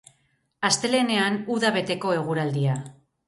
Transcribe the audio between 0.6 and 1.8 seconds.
Astelehenean, uda